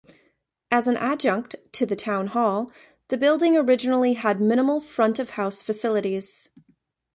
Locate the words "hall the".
2.25-3.17